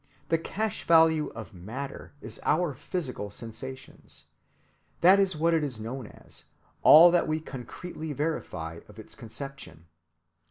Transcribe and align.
The 0.29 0.39
cash‐ 0.39 0.83
value 0.85 1.27
of 1.35 1.53
matter 1.53 2.13
is 2.21 2.39
our 2.41 2.73
physical 2.73 3.29
sensations. 3.29 4.25
That 5.01 5.19
is 5.19 5.35
what 5.35 5.53
it 5.53 5.63
is 5.63 5.79
known 5.79 6.07
as, 6.07 6.45
all 6.81 7.11
that 7.11 7.27
we 7.27 7.39
concretely 7.39 8.11
verify 8.11 8.79
of 8.87 8.97
its 8.97 9.13
conception. 9.13 9.85